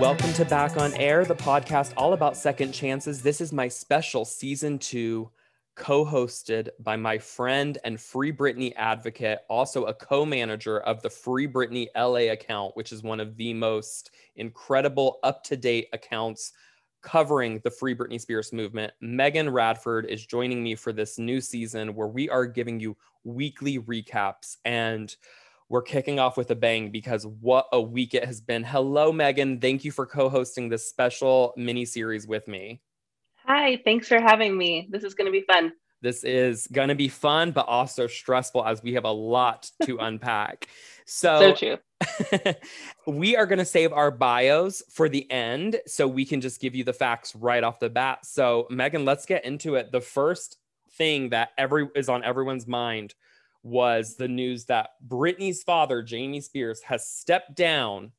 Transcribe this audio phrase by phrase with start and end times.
[0.00, 3.22] Welcome to Back on Air, the podcast all about second chances.
[3.22, 5.30] This is my special season two,
[5.76, 11.08] co hosted by my friend and Free Britney advocate, also a co manager of the
[11.08, 16.52] Free Britney LA account, which is one of the most incredible, up to date accounts
[17.00, 18.92] covering the Free Britney Spears movement.
[19.00, 23.78] Megan Radford is joining me for this new season where we are giving you weekly
[23.78, 25.16] recaps and
[25.74, 28.62] we're kicking off with a bang because what a week it has been.
[28.62, 29.58] Hello, Megan.
[29.58, 32.80] Thank you for co hosting this special mini series with me.
[33.44, 34.86] Hi, thanks for having me.
[34.88, 35.72] This is going to be fun.
[36.00, 39.98] This is going to be fun, but also stressful as we have a lot to
[40.00, 40.68] unpack.
[41.06, 42.54] So, so true.
[43.08, 46.76] we are going to save our bios for the end so we can just give
[46.76, 48.24] you the facts right off the bat.
[48.24, 49.90] So, Megan, let's get into it.
[49.90, 50.56] The first
[50.92, 53.16] thing that every is on everyone's mind
[53.64, 58.12] was the news that Britney's father, Jamie Spears, has stepped down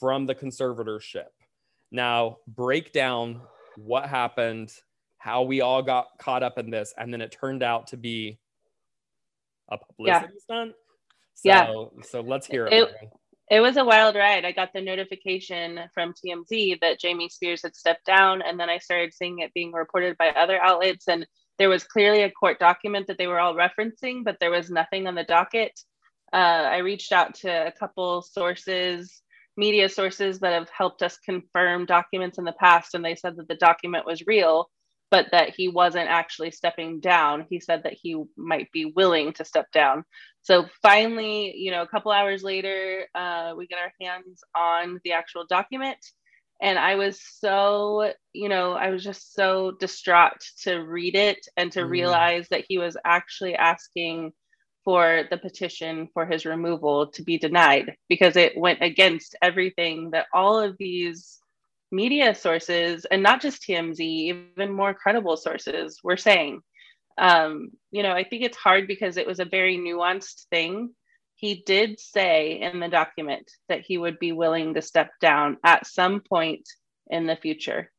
[0.00, 1.26] from the conservatorship.
[1.92, 3.42] Now, break down
[3.76, 4.72] what happened,
[5.18, 8.38] how we all got caught up in this, and then it turned out to be
[9.68, 10.40] a publicity yeah.
[10.40, 10.72] stunt.
[11.34, 12.02] So, yeah.
[12.02, 12.72] So let's hear it.
[12.72, 13.10] it
[13.48, 14.44] it was a wild ride.
[14.44, 18.78] I got the notification from TMZ that Jamie Spears had stepped down, and then I
[18.78, 21.06] started seeing it being reported by other outlets.
[21.06, 21.26] And
[21.58, 25.06] there was clearly a court document that they were all referencing, but there was nothing
[25.06, 25.78] on the docket.
[26.32, 29.22] Uh, I reached out to a couple sources,
[29.56, 33.48] media sources that have helped us confirm documents in the past, and they said that
[33.48, 34.68] the document was real,
[35.10, 37.46] but that he wasn't actually stepping down.
[37.48, 40.04] He said that he might be willing to step down.
[40.42, 45.12] So finally, you know, a couple hours later, uh, we get our hands on the
[45.12, 45.98] actual document
[46.60, 51.72] and i was so you know i was just so distraught to read it and
[51.72, 51.88] to mm.
[51.88, 54.32] realize that he was actually asking
[54.84, 60.26] for the petition for his removal to be denied because it went against everything that
[60.32, 61.40] all of these
[61.90, 66.60] media sources and not just TMZ even more credible sources were saying
[67.18, 70.90] um, you know i think it's hard because it was a very nuanced thing
[71.36, 75.86] he did say in the document that he would be willing to step down at
[75.86, 76.66] some point
[77.08, 77.92] in the future.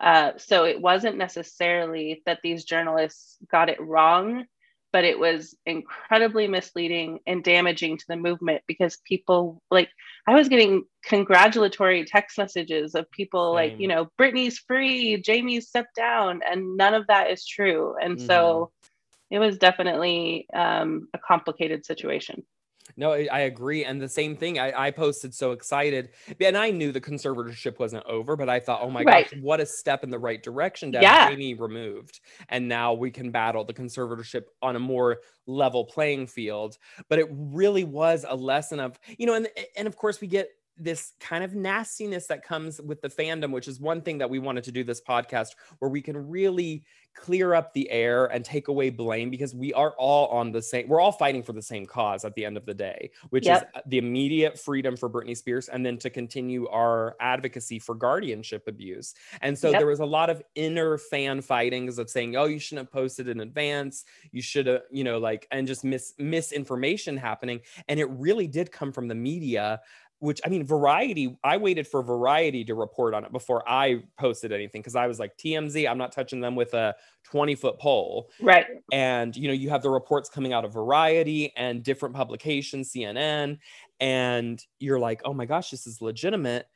[0.00, 4.44] Uh, so it wasn't necessarily that these journalists got it wrong,
[4.92, 9.88] but it was incredibly misleading and damaging to the movement because people like
[10.26, 13.54] I was getting congratulatory text messages of people Same.
[13.54, 17.94] like, you know, Britney's free, Jamie's stepped down, and none of that is true.
[18.00, 18.26] And mm-hmm.
[18.26, 18.70] so
[19.30, 22.44] it was definitely um, a complicated situation.
[22.96, 23.84] No, I agree.
[23.84, 26.10] And the same thing, I, I, posted so excited.
[26.40, 29.30] And I knew the conservatorship wasn't over, but I thought, oh my right.
[29.30, 31.24] gosh, what a step in the right direction to yeah.
[31.24, 32.20] have Jamie removed.
[32.48, 36.78] And now we can battle the conservatorship on a more level playing field.
[37.08, 40.48] But it really was a lesson of, you know, and, and of course we get
[40.78, 44.38] this kind of nastiness that comes with the fandom, which is one thing that we
[44.38, 46.84] wanted to do this podcast where we can really
[47.14, 50.88] clear up the air and take away blame because we are all on the same,
[50.88, 53.70] we're all fighting for the same cause at the end of the day, which yep.
[53.74, 58.66] is the immediate freedom for Britney Spears and then to continue our advocacy for guardianship
[58.66, 59.14] abuse.
[59.40, 59.80] And so yep.
[59.80, 63.28] there was a lot of inner fan fightings of saying, oh, you shouldn't have posted
[63.28, 64.04] in advance.
[64.30, 67.60] You should have, you know, like, and just mis misinformation happening.
[67.88, 69.80] And it really did come from the media
[70.22, 74.52] which I mean, Variety, I waited for Variety to report on it before I posted
[74.52, 76.94] anything because I was like, TMZ, I'm not touching them with a
[77.24, 78.30] 20 foot pole.
[78.40, 78.66] Right.
[78.92, 83.58] And, you know, you have the reports coming out of Variety and different publications, CNN,
[83.98, 86.68] and you're like, oh my gosh, this is legitimate.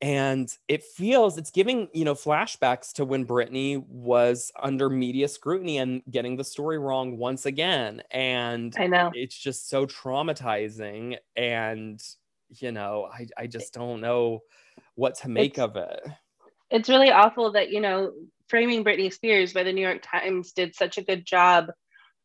[0.00, 5.78] And it feels it's giving, you know, flashbacks to when Britney was under media scrutiny
[5.78, 8.00] and getting the story wrong once again.
[8.12, 11.16] And I know it's just so traumatizing.
[11.34, 12.00] And
[12.50, 14.40] you know, I, I just don't know
[14.94, 16.00] what to make it's, of it.
[16.70, 18.12] It's really awful that, you know,
[18.48, 21.70] framing Britney Spears by the New York Times did such a good job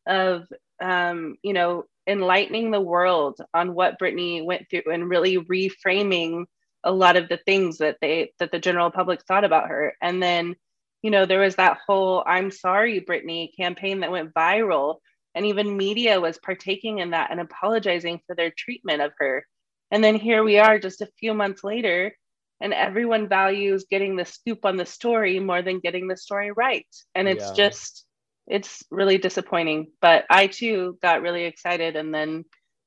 [0.06, 0.46] of,
[0.82, 6.44] um, you know, enlightening the world on what Britney went through and really reframing
[6.84, 9.94] a lot of the things that they that the general public thought about her.
[10.00, 10.54] And then,
[11.02, 14.98] you know, there was that whole "I'm sorry, Britney" campaign that went viral,
[15.34, 19.44] and even media was partaking in that and apologizing for their treatment of her.
[19.90, 22.16] And then here we are just a few months later,
[22.60, 26.86] and everyone values getting the scoop on the story more than getting the story right.
[27.14, 27.54] And it's yeah.
[27.54, 28.04] just,
[28.46, 29.88] it's really disappointing.
[30.00, 31.96] But I too got really excited.
[31.96, 32.44] And then,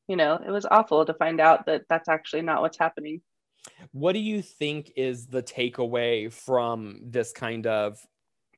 [0.08, 3.22] you know, it was awful to find out that that's actually not what's happening.
[3.92, 8.00] What do you think is the takeaway from this kind of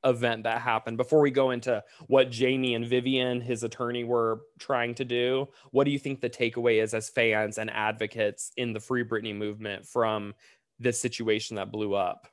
[0.04, 4.94] event that happened before we go into what Jamie and Vivian, his attorney, were trying
[4.96, 5.48] to do.
[5.70, 9.34] What do you think the takeaway is as fans and advocates in the Free Britney
[9.34, 10.34] movement from
[10.78, 12.26] this situation that blew up?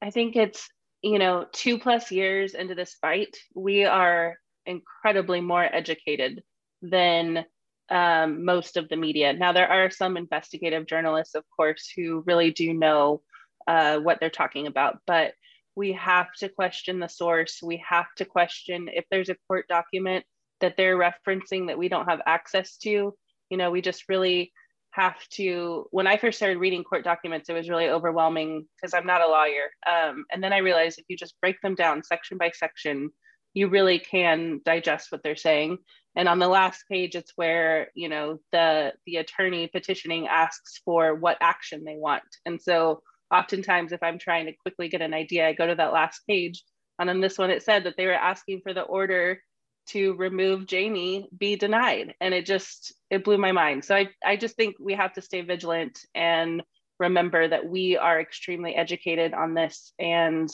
[0.00, 0.68] I think it's,
[1.02, 4.36] you know, two plus years into this fight, we are
[4.66, 6.42] incredibly more educated
[6.80, 7.44] than
[7.90, 9.32] um, most of the media.
[9.32, 13.22] Now, there are some investigative journalists, of course, who really do know
[13.66, 15.34] uh, what they're talking about, but
[15.74, 17.60] we have to question the source.
[17.62, 20.24] We have to question if there's a court document
[20.60, 23.14] that they're referencing that we don't have access to.
[23.50, 24.52] You know, we just really
[24.92, 25.86] have to.
[25.90, 29.26] When I first started reading court documents, it was really overwhelming because I'm not a
[29.26, 29.70] lawyer.
[29.86, 33.10] Um, and then I realized if you just break them down section by section,
[33.54, 35.78] you really can digest what they're saying.
[36.16, 41.14] And on the last page, it's where you know the the attorney petitioning asks for
[41.14, 43.02] what action they want, and so
[43.32, 46.62] oftentimes if i'm trying to quickly get an idea i go to that last page.
[46.98, 49.40] And on this one it said that they were asking for the order
[49.88, 52.14] to remove jamie be denied.
[52.20, 53.84] And it just it blew my mind.
[53.84, 56.62] So i, I just think we have to stay vigilant and
[57.00, 60.48] remember that we are extremely educated on this and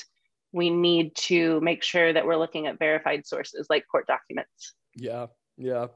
[0.53, 4.75] we need to make sure that we're looking at verified sources like court documents.
[4.97, 5.27] Yeah
[5.59, 5.87] yeah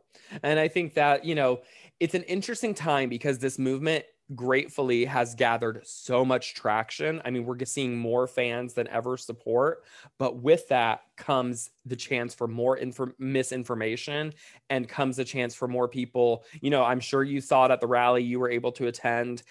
[0.43, 1.61] and i think that you know
[2.01, 4.05] it's an interesting time because this movement
[4.35, 7.21] gratefully has gathered so much traction.
[7.25, 9.85] I mean, we're seeing more fans than ever support,
[10.19, 14.33] but with that comes the chance for more inf- misinformation
[14.71, 16.45] and comes a chance for more people.
[16.61, 19.43] You know, I'm sure you saw it at the rally you were able to attend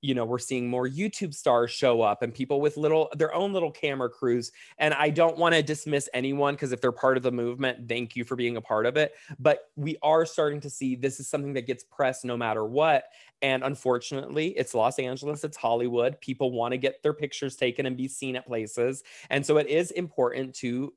[0.00, 3.52] you know we're seeing more youtube stars show up and people with little their own
[3.52, 7.22] little camera crews and i don't want to dismiss anyone because if they're part of
[7.22, 10.70] the movement thank you for being a part of it but we are starting to
[10.70, 13.04] see this is something that gets pressed no matter what
[13.42, 17.96] and unfortunately it's los angeles it's hollywood people want to get their pictures taken and
[17.96, 20.92] be seen at places and so it is important to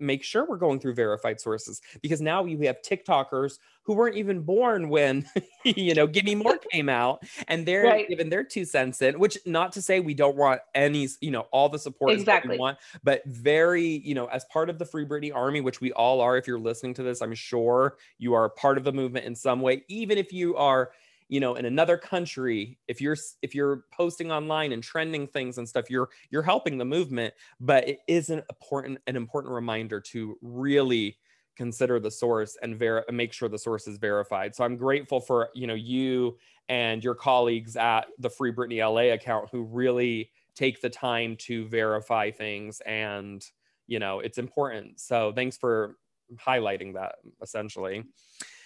[0.00, 4.40] make sure we're going through verified sources because now we have TikTokers who weren't even
[4.40, 5.26] born when
[5.64, 8.08] you know Gimme More came out and they're right.
[8.08, 11.46] giving their two cents in which not to say we don't want any you know
[11.50, 15.06] all the support exactly we want but very you know as part of the Free
[15.06, 18.48] Britney army which we all are if you're listening to this I'm sure you are
[18.50, 20.90] part of the movement in some way even if you are
[21.28, 25.68] you know in another country if you're if you're posting online and trending things and
[25.68, 30.36] stuff you're you're helping the movement but it is an important an important reminder to
[30.42, 31.16] really
[31.56, 34.54] consider the source and ver- make sure the source is verified.
[34.54, 36.38] So i'm grateful for you know you
[36.68, 41.66] and your colleagues at the free britney la account who really take the time to
[41.68, 43.44] verify things and
[43.86, 45.00] you know it's important.
[45.00, 45.96] So thanks for
[46.36, 48.04] highlighting that essentially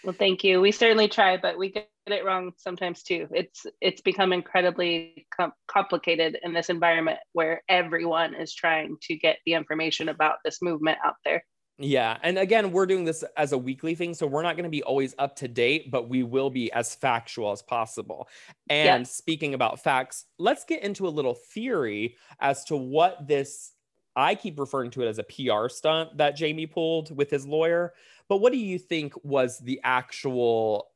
[0.04, 0.60] well, thank you.
[0.60, 3.28] We certainly try, but we get it wrong sometimes too.
[3.31, 9.38] It's it's become incredibly com- complicated in this environment where everyone is trying to get
[9.46, 11.44] the information about this movement out there.
[11.78, 12.19] Yeah.
[12.22, 14.14] And again, we're doing this as a weekly thing.
[14.14, 16.94] So we're not going to be always up to date, but we will be as
[16.94, 18.28] factual as possible.
[18.69, 19.02] And yeah.
[19.04, 23.72] speaking about facts, let's get into a little theory as to what this,
[24.14, 27.94] I keep referring to it as a PR stunt that Jamie pulled with his lawyer.
[28.29, 30.88] But what do you think was the actual?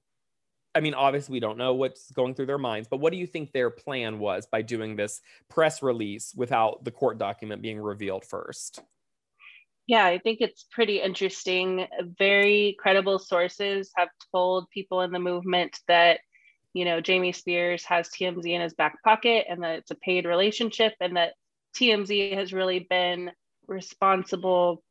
[0.74, 3.26] I mean, obviously, we don't know what's going through their minds, but what do you
[3.26, 8.26] think their plan was by doing this press release without the court document being revealed
[8.26, 8.82] first?
[9.86, 11.86] Yeah, I think it's pretty interesting.
[12.18, 16.20] Very credible sources have told people in the movement that,
[16.74, 20.26] you know, Jamie Spears has TMZ in his back pocket and that it's a paid
[20.26, 21.34] relationship and that
[21.76, 23.30] TMZ has really been
[23.68, 24.82] responsible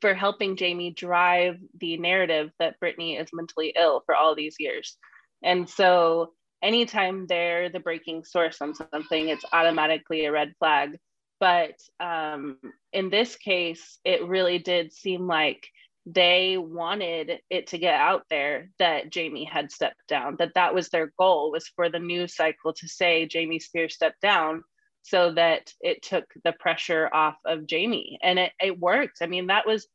[0.00, 4.96] for helping Jamie drive the narrative that Britney is mentally ill for all these years.
[5.42, 6.32] And so
[6.62, 10.98] anytime they're the breaking source on something, it's automatically a red flag.
[11.40, 12.58] But um,
[12.92, 15.68] in this case, it really did seem like
[16.04, 20.88] they wanted it to get out there that Jamie had stepped down, that that was
[20.88, 24.64] their goal was for the news cycle to say Jamie Spears stepped down
[25.08, 28.18] so that it took the pressure off of Jamie.
[28.22, 29.18] And it, it worked.
[29.22, 29.86] I mean, that was,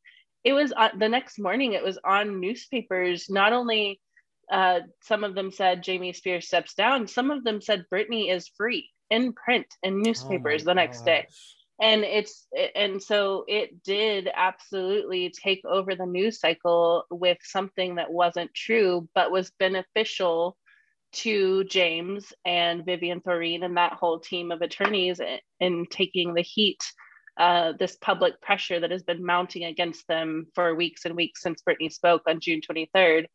[0.42, 3.30] it was uh, the next morning, it was on newspapers.
[3.30, 4.00] Not only
[4.50, 8.50] uh, some of them said Jamie Spears steps down, some of them said Britney is
[8.56, 11.06] free in print in newspapers oh the next gosh.
[11.06, 11.26] day.
[11.80, 18.12] And it's, and so it did absolutely take over the news cycle with something that
[18.12, 20.56] wasn't true, but was beneficial
[21.14, 25.20] to James and Vivian Thoreen and that whole team of attorneys
[25.60, 26.82] in taking the heat,
[27.38, 31.62] uh, this public pressure that has been mounting against them for weeks and weeks since
[31.68, 33.26] Britney spoke on June 23rd.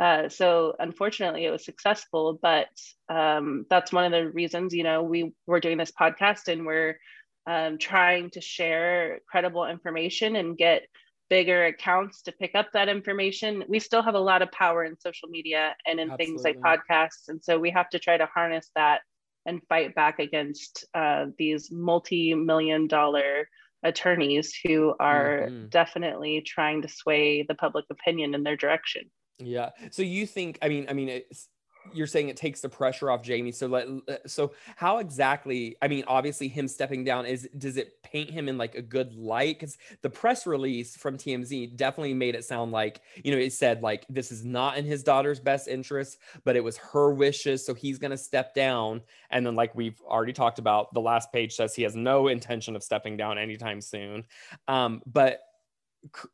[0.00, 2.68] Uh, so unfortunately, it was successful, but
[3.08, 6.98] um, that's one of the reasons, you know, we were doing this podcast and we're
[7.46, 10.82] um, trying to share credible information and get
[11.30, 13.64] bigger accounts to pick up that information.
[13.68, 16.26] We still have a lot of power in social media and in Absolutely.
[16.26, 17.28] things like podcasts.
[17.28, 19.00] And so we have to try to harness that
[19.46, 23.48] and fight back against uh, these multi million dollar
[23.82, 25.66] attorneys who are mm-hmm.
[25.68, 29.02] definitely trying to sway the public opinion in their direction.
[29.38, 29.70] Yeah.
[29.90, 31.48] So you think, I mean, I mean, it's,
[31.92, 33.52] you're saying it takes the pressure off Jamie.
[33.52, 33.86] So let
[34.26, 35.76] so how exactly?
[35.82, 39.14] I mean, obviously him stepping down is does it paint him in like a good
[39.14, 39.58] light?
[39.58, 43.82] Because the press release from TMZ definitely made it sound like you know it said
[43.82, 47.74] like this is not in his daughter's best interest, but it was her wishes, so
[47.74, 49.02] he's gonna step down.
[49.30, 52.76] And then like we've already talked about, the last page says he has no intention
[52.76, 54.24] of stepping down anytime soon.
[54.68, 55.40] Um, but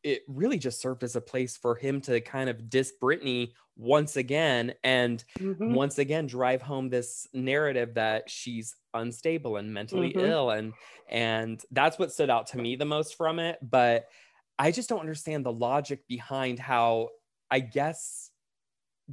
[0.02, 4.16] it really just served as a place for him to kind of diss Britney once
[4.16, 5.72] again and mm-hmm.
[5.72, 10.26] once again drive home this narrative that she's unstable and mentally mm-hmm.
[10.26, 10.74] ill and
[11.08, 14.06] and that's what stood out to me the most from it but
[14.58, 17.08] I just don't understand the logic behind how
[17.50, 18.30] I guess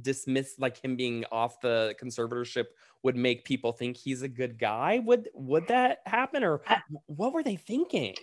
[0.00, 2.66] dismiss like him being off the conservatorship
[3.02, 7.32] would make people think he's a good guy would would that happen or I, what
[7.32, 8.14] were they thinking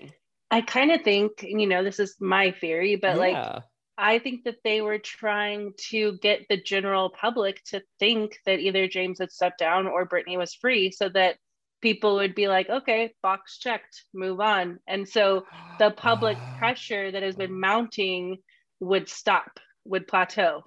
[0.52, 3.54] I kind of think, you know, this is my theory, but yeah.
[3.54, 3.64] like
[3.98, 8.88] I think that they were trying to get the general public to think that either
[8.88, 11.38] James had stepped down or Britney was free so that
[11.82, 14.80] people would be like, okay, box checked, move on.
[14.88, 15.46] And so
[15.80, 18.38] the public pressure that has been mounting
[18.80, 20.64] would stop, would plateau.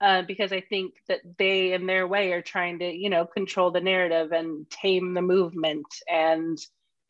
[0.00, 3.70] Uh, because I think that they, in their way, are trying to, you know, control
[3.70, 6.58] the narrative and tame the movement and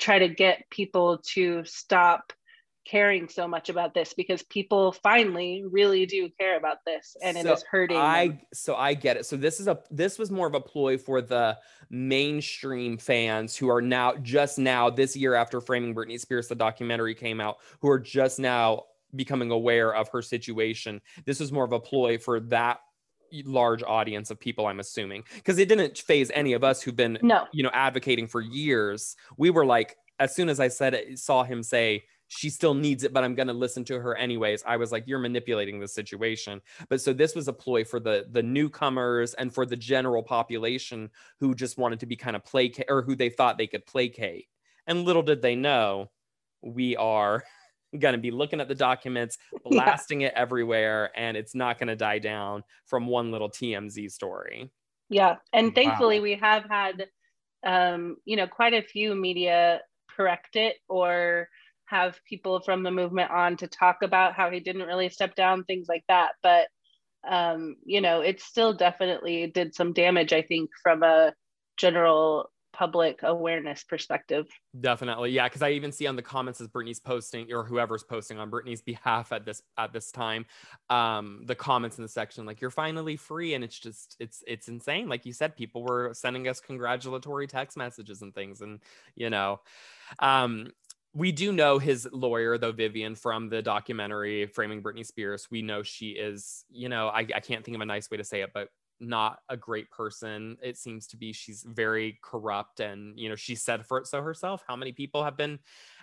[0.01, 2.33] try to get people to stop
[2.87, 7.41] caring so much about this because people finally really do care about this and so
[7.41, 8.41] it is hurting i them.
[8.55, 11.21] so i get it so this is a this was more of a ploy for
[11.21, 11.57] the
[11.91, 17.15] mainstream fans who are now just now this year after framing britney spears the documentary
[17.15, 18.83] came out who are just now
[19.15, 22.81] becoming aware of her situation this was more of a ploy for that
[23.45, 27.19] large audience of people i'm assuming because it didn't phase any of us who've been
[27.23, 27.47] no.
[27.53, 31.43] you know advocating for years we were like as soon as i said it saw
[31.43, 34.63] him say she still needs it, but I'm going to listen to her anyways.
[34.65, 36.61] I was like, you're manipulating the situation.
[36.89, 41.11] But so this was a ploy for the the newcomers and for the general population
[41.41, 44.47] who just wanted to be kind of placate or who they thought they could placate.
[44.87, 46.11] And little did they know,
[46.63, 47.43] we are
[47.99, 50.29] going to be looking at the documents, blasting yeah.
[50.29, 54.71] it everywhere, and it's not going to die down from one little TMZ story.
[55.09, 56.23] Yeah, and thankfully wow.
[56.23, 57.07] we have had,
[57.67, 59.81] um, you know, quite a few media
[60.17, 61.49] correct it or
[61.87, 65.65] have people from the movement on to talk about how he didn't really step down,
[65.65, 66.33] things like that.
[66.43, 66.69] But
[67.29, 71.35] um, you know, it still definitely did some damage, I think, from a
[71.77, 74.47] general public awareness perspective.
[74.81, 75.31] Definitely.
[75.31, 75.49] Yeah.
[75.49, 78.83] Cause I even see on the comments as Britney's posting or whoever's posting on Britney's
[78.83, 80.47] behalf at this at this time,
[80.89, 83.55] um, the comments in the section, like you're finally free.
[83.55, 85.09] And it's just it's it's insane.
[85.09, 88.61] Like you said, people were sending us congratulatory text messages and things.
[88.61, 88.81] And
[89.15, 89.61] you know,
[90.19, 90.73] um,
[91.13, 95.83] we do know his lawyer though vivian from the documentary framing britney spears we know
[95.83, 98.51] she is you know I, I, can't think of a nice way to say it
[98.55, 98.69] but
[99.01, 103.55] not a great person it seems to be she's very corrupt and you know she
[103.55, 105.59] said for it so herself how many people have been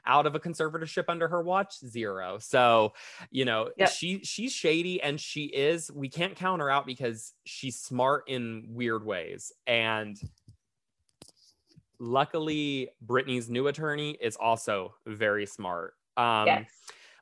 [0.06, 2.94] out of a conservatorship under her watch zero so
[3.30, 3.90] you know yep.
[3.90, 8.66] she she's shady and she is we can't count her out because she's smart in
[8.70, 10.20] weird ways and
[12.00, 15.94] luckily Britney's new attorney is also very smart.
[16.16, 16.70] Um, yes.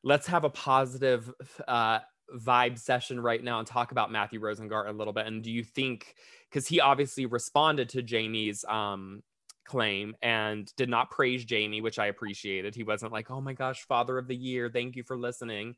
[0.03, 1.34] Let's have a positive
[1.67, 2.00] uh,
[2.34, 5.27] vibe session right now and talk about Matthew Rosengart a little bit.
[5.27, 6.15] And do you think,
[6.50, 9.22] because he obviously responded to Jamie's um,
[9.65, 12.75] claim and did not praise Jamie, which I appreciated.
[12.75, 15.75] He wasn't like, oh my gosh, father of the year, thank you for listening.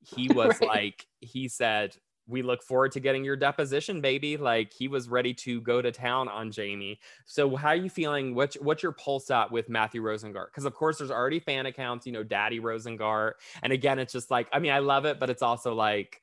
[0.00, 0.68] He was right.
[0.68, 1.96] like, he said,
[2.26, 4.36] we look forward to getting your deposition, baby.
[4.36, 6.98] Like he was ready to go to town on Jamie.
[7.26, 8.34] So how are you feeling?
[8.34, 10.46] What's what's your pulse at with Matthew Rosengart?
[10.46, 13.32] Because of course there's already fan accounts, you know, Daddy Rosengart.
[13.62, 16.22] And again, it's just like, I mean, I love it, but it's also like,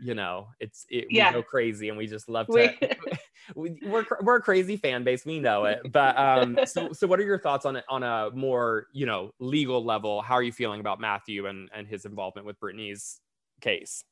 [0.00, 1.30] you know, it's it, yeah.
[1.30, 2.96] we go crazy and we just love to.
[3.54, 5.80] we, we're we're a crazy fan base, we know it.
[5.92, 9.32] But um, so so what are your thoughts on it on a more you know
[9.38, 10.22] legal level?
[10.22, 13.20] How are you feeling about Matthew and and his involvement with Britney's
[13.60, 14.04] case?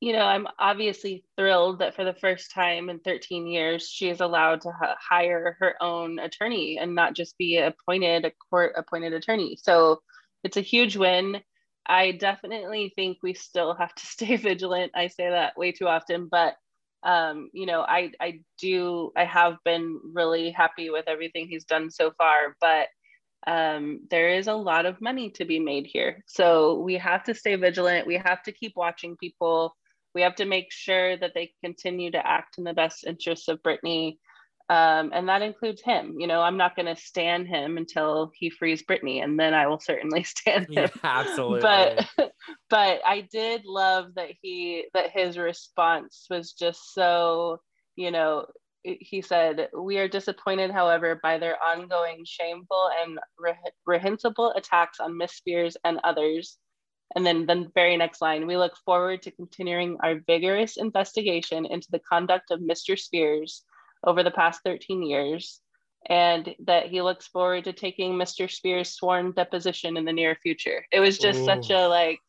[0.00, 4.20] You know, I'm obviously thrilled that for the first time in 13 years, she is
[4.20, 9.12] allowed to ha- hire her own attorney and not just be appointed a court appointed
[9.14, 9.56] attorney.
[9.62, 10.02] So
[10.42, 11.40] it's a huge win.
[11.86, 14.92] I definitely think we still have to stay vigilant.
[14.94, 16.54] I say that way too often, but
[17.02, 21.90] um, you know, I I do I have been really happy with everything he's done
[21.90, 22.88] so far, but
[23.46, 26.22] um, there is a lot of money to be made here.
[26.26, 28.06] So we have to stay vigilant.
[28.06, 29.74] We have to keep watching people.
[30.14, 33.62] We have to make sure that they continue to act in the best interests of
[33.62, 34.18] Britney.
[34.70, 36.16] Um, and that includes him.
[36.18, 39.66] You know, I'm not going to stand him until he frees Britney, and then I
[39.66, 40.72] will certainly stand him.
[40.84, 41.60] Yeah, absolutely.
[41.60, 42.08] But,
[42.70, 47.60] but I did love that he that his response was just so,
[47.96, 48.46] you know,
[48.84, 55.32] he said, We are disappointed, however, by their ongoing shameful and reprehensible attacks on Miss
[55.32, 56.58] Spears and others.
[57.14, 61.88] And then the very next line, we look forward to continuing our vigorous investigation into
[61.90, 62.98] the conduct of Mr.
[62.98, 63.62] Spears
[64.04, 65.60] over the past 13 years,
[66.08, 68.50] and that he looks forward to taking Mr.
[68.50, 70.84] Spears' sworn deposition in the near future.
[70.92, 71.44] It was just Ooh.
[71.44, 72.20] such a like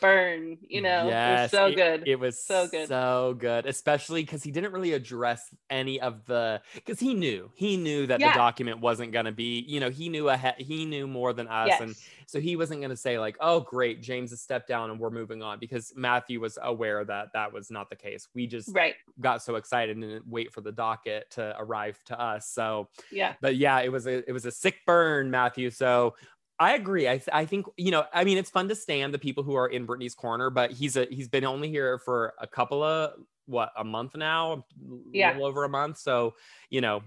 [0.00, 3.66] burn you know yes, it was so it, good it was so good so good
[3.66, 8.20] especially because he didn't really address any of the because he knew he knew that
[8.20, 8.32] yeah.
[8.32, 11.48] the document wasn't going to be you know he knew ahead he knew more than
[11.48, 11.80] us yes.
[11.80, 11.94] and
[12.26, 15.10] so he wasn't going to say like oh great james has stepped down and we're
[15.10, 18.94] moving on because matthew was aware that that was not the case we just right
[19.20, 23.56] got so excited and wait for the docket to arrive to us so yeah but
[23.56, 26.14] yeah it was a it was a sick burn matthew so
[26.58, 27.08] I agree.
[27.08, 28.04] I, th- I think you know.
[28.12, 30.96] I mean, it's fun to stand the people who are in Britney's corner, but he's
[30.96, 33.14] a he's been only here for a couple of
[33.46, 34.64] what a month now,
[35.12, 35.98] yeah, a little over a month.
[35.98, 36.34] So
[36.70, 37.02] you know,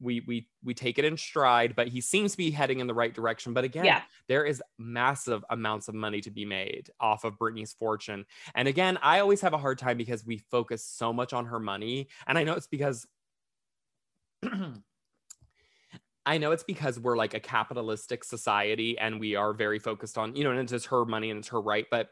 [0.00, 1.74] we we we take it in stride.
[1.74, 3.54] But he seems to be heading in the right direction.
[3.54, 4.02] But again, yeah.
[4.28, 8.26] there is massive amounts of money to be made off of Britney's fortune.
[8.54, 11.58] And again, I always have a hard time because we focus so much on her
[11.58, 13.06] money, and I know it's because.
[16.26, 20.34] I know it's because we're like a capitalistic society and we are very focused on,
[20.36, 21.86] you know, and it's just her money and it's her right.
[21.90, 22.08] But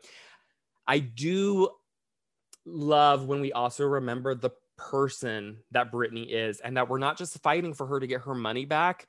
[0.86, 1.70] I do
[2.66, 7.40] love when we also remember the person that Britney is and that we're not just
[7.42, 9.06] fighting for her to get her money back.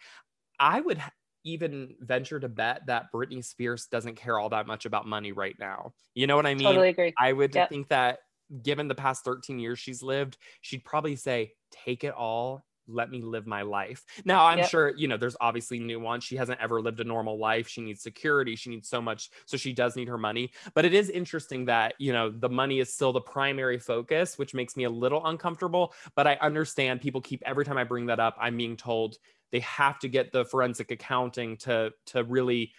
[0.60, 1.02] I would
[1.44, 5.56] even venture to bet that Britney Spears doesn't care all that much about money right
[5.60, 5.94] now.
[6.14, 6.68] You know what I mean?
[6.68, 7.14] Totally agree.
[7.20, 7.70] I would yep.
[7.70, 8.20] think that
[8.62, 13.22] given the past 13 years she's lived, she'd probably say, take it all let me
[13.22, 14.04] live my life.
[14.26, 14.70] Now, I'm yep.
[14.70, 16.24] sure, you know, there's obviously nuance.
[16.24, 17.68] She hasn't ever lived a normal life.
[17.68, 18.56] She needs security.
[18.56, 19.30] She needs so much.
[19.46, 20.52] So she does need her money.
[20.74, 24.54] But it is interesting that, you know, the money is still the primary focus, which
[24.54, 25.94] makes me a little uncomfortable.
[26.16, 29.18] But I understand people keep, every time I bring that up, I'm being told
[29.52, 32.74] they have to get the forensic accounting to, to really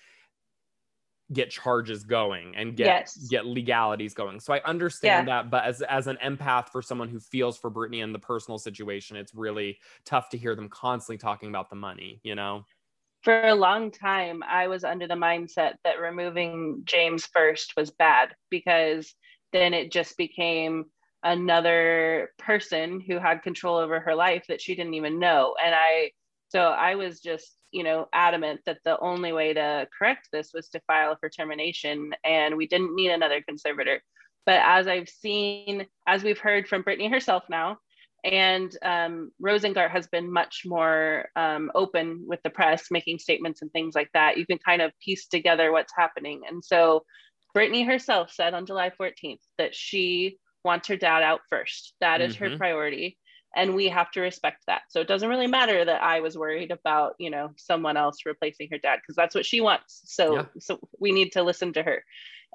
[1.34, 3.16] get charges going and get yes.
[3.28, 4.40] get legalities going.
[4.40, 5.42] So I understand yeah.
[5.42, 8.58] that, but as as an empath for someone who feels for Britney and the personal
[8.58, 12.64] situation, it's really tough to hear them constantly talking about the money, you know.
[13.22, 18.34] For a long time, I was under the mindset that removing James first was bad
[18.50, 19.14] because
[19.52, 20.84] then it just became
[21.22, 25.54] another person who had control over her life that she didn't even know.
[25.64, 26.10] And I
[26.54, 30.68] so I was just you know, adamant that the only way to correct this was
[30.68, 34.00] to file for termination and we didn't need another conservator.
[34.46, 37.78] But as I've seen, as we've heard from Britney herself now,
[38.22, 43.72] and um, Rosengart has been much more um, open with the press, making statements and
[43.72, 44.38] things like that.
[44.38, 46.42] You can kind of piece together what's happening.
[46.48, 47.04] And so
[47.56, 51.94] Britney herself said on July 14th that she wants her dad out first.
[52.00, 52.52] That is mm-hmm.
[52.52, 53.18] her priority
[53.54, 54.82] and we have to respect that.
[54.88, 58.68] So it doesn't really matter that i was worried about you know someone else replacing
[58.70, 60.02] her dad because that's what she wants.
[60.04, 60.44] So yeah.
[60.58, 62.04] so we need to listen to her.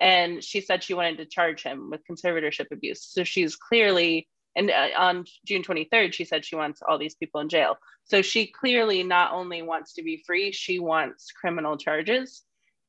[0.02, 3.04] And she said she wanted to charge him with conservatorship abuse.
[3.04, 7.42] So she's clearly and uh, on june 23rd she said she wants all these people
[7.42, 7.78] in jail.
[8.06, 12.44] So she clearly not only wants to be free she wants criminal charges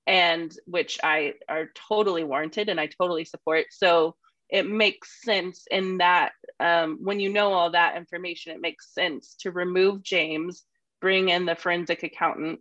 [0.07, 3.66] and which i are totally warranted and i totally support.
[3.70, 4.16] So
[4.51, 9.37] it makes sense in that um, when you know all that information, it makes sense
[9.41, 10.65] to remove James,
[11.01, 12.61] bring in the forensic accountant,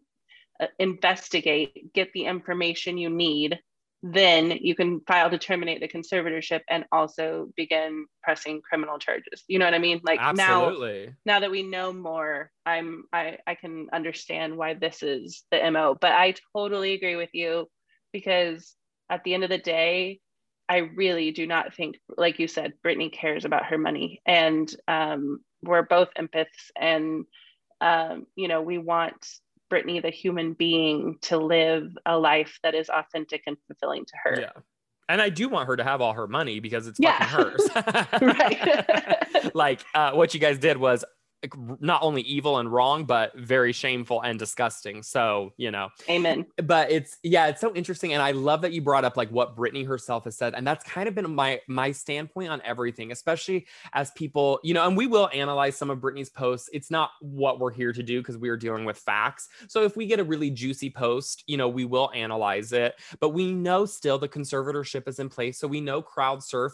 [0.60, 3.60] uh, investigate, get the information you need.
[4.02, 9.43] Then you can file to terminate the conservatorship and also begin pressing criminal charges.
[9.47, 9.99] You know what I mean?
[10.04, 11.08] Like Absolutely.
[11.25, 15.69] now, now that we know more, I'm I I can understand why this is the
[15.69, 15.97] mo.
[15.99, 17.67] But I totally agree with you
[18.13, 18.75] because
[19.10, 20.21] at the end of the day,
[20.69, 24.21] I really do not think, like you said, Britney cares about her money.
[24.25, 26.69] And um, we're both empaths.
[26.79, 27.25] And,
[27.82, 29.27] um, you know, we want
[29.71, 34.38] Britney, the human being, to live a life that is authentic and fulfilling to her.
[34.41, 34.62] Yeah.
[35.10, 37.25] And I do want her to have all her money because it's yeah.
[37.25, 37.69] fucking hers.
[38.21, 39.55] right.
[39.55, 41.03] like uh, what you guys did was
[41.80, 45.04] not only evil and wrong, but very shameful and disgusting.
[45.04, 46.45] So, you know, amen.
[46.63, 48.13] But it's, yeah, it's so interesting.
[48.13, 50.54] And I love that you brought up like what britney herself has said.
[50.54, 54.86] And that's kind of been my, my standpoint on everything, especially as people, you know,
[54.88, 56.69] and we will analyze some of britney's posts.
[56.73, 59.47] It's not what we're here to do because we are dealing with facts.
[59.67, 62.95] So if we get a really juicy post, you know, we will analyze it.
[63.19, 65.58] But we know still the conservatorship is in place.
[65.58, 66.71] So we know CrowdSurf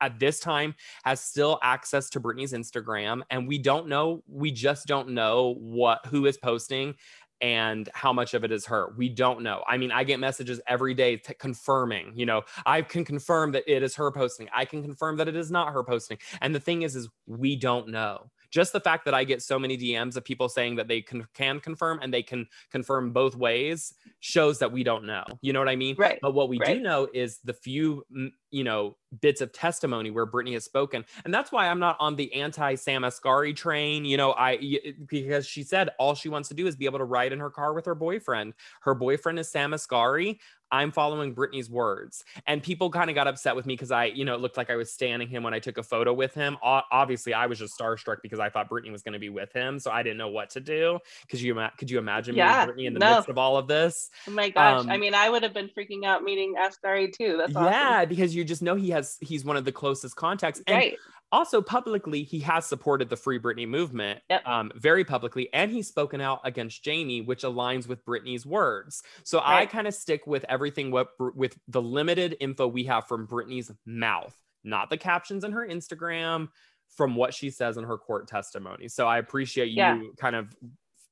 [0.00, 4.86] at this time has still access to Britney's Instagram and we don't know we just
[4.86, 6.94] don't know what who is posting
[7.40, 8.94] and how much of it is her.
[8.96, 9.64] We don't know.
[9.68, 13.64] I mean, I get messages every day t- confirming, you know, I can confirm that
[13.66, 14.48] it is her posting.
[14.54, 16.18] I can confirm that it is not her posting.
[16.40, 19.58] And the thing is is we don't know just the fact that I get so
[19.58, 23.34] many DMs of people saying that they can, can confirm and they can confirm both
[23.34, 25.24] ways shows that we don't know.
[25.40, 25.96] You know what I mean?
[25.98, 26.18] Right.
[26.20, 26.74] But what we right.
[26.74, 28.04] do know is the few,
[28.52, 31.04] you know, bits of testimony where Britney has spoken.
[31.24, 34.04] And that's why I'm not on the anti Sam Asghari train.
[34.04, 34.58] You know, I,
[35.06, 37.50] because she said all she wants to do is be able to ride in her
[37.50, 38.54] car with her boyfriend.
[38.82, 40.38] Her boyfriend is Sam Asghari.
[40.72, 42.24] I'm following Britney's words.
[42.46, 44.70] And people kind of got upset with me because I, you know, it looked like
[44.70, 46.56] I was standing him when I took a photo with him.
[46.62, 49.78] Obviously, I was just starstruck because I thought Britney was going to be with him.
[49.78, 50.98] So I didn't know what to do.
[51.28, 53.16] Could you, could you imagine yeah, me Britney in the no.
[53.16, 54.08] midst of all of this?
[54.26, 54.80] Oh my gosh.
[54.80, 57.36] Um, I mean, I would have been freaking out meeting Asghari too.
[57.36, 57.70] That's awesome.
[57.70, 60.60] Yeah, because you just know he has, he's one of the closest contacts.
[60.66, 60.98] And right
[61.32, 64.46] also publicly he has supported the free britney movement yep.
[64.46, 69.38] um, very publicly and he's spoken out against jamie which aligns with britney's words so
[69.38, 69.62] right.
[69.62, 73.70] i kind of stick with everything what with the limited info we have from britney's
[73.86, 76.48] mouth not the captions in her instagram
[76.94, 80.00] from what she says in her court testimony so i appreciate you yeah.
[80.18, 80.54] kind of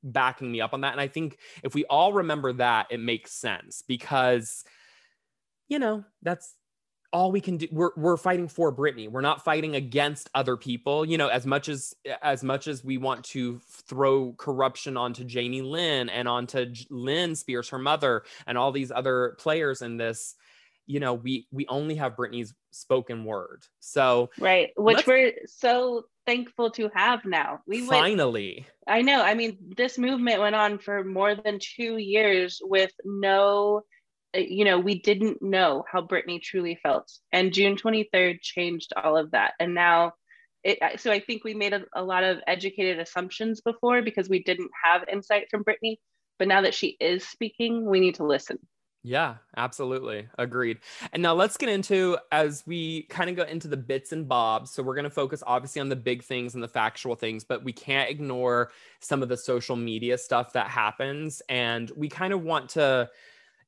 [0.02, 3.32] backing me up on that and i think if we all remember that it makes
[3.32, 4.64] sense because
[5.68, 6.54] you know that's
[7.12, 11.04] all we can do we're, we're fighting for britney We're not fighting against other people.
[11.04, 15.62] You know, as much as as much as we want to throw corruption onto Jamie
[15.62, 20.34] Lynn and onto Lynn Spears, her mother, and all these other players in this,
[20.86, 23.64] you know, we we only have britney's spoken word.
[23.80, 27.60] So right, which we're so thankful to have now.
[27.66, 28.66] We finally.
[28.86, 29.22] Went, I know.
[29.22, 33.82] I mean, this movement went on for more than two years with no
[34.34, 37.10] Uh, you know, we didn't know how Britney truly felt.
[37.32, 39.54] And June 23rd changed all of that.
[39.60, 40.12] And now,
[40.62, 44.42] it, so I think we made a, a lot of educated assumptions before because we
[44.42, 45.96] didn't have insight from Britney.
[46.38, 48.58] But now that she is speaking, we need to listen.
[49.02, 50.28] Yeah, absolutely.
[50.36, 50.78] Agreed.
[51.12, 54.70] And now let's get into as we kind of go into the bits and bobs.
[54.70, 57.64] So we're going to focus obviously on the big things and the factual things, but
[57.64, 61.40] we can't ignore some of the social media stuff that happens.
[61.48, 63.08] And we kind of want to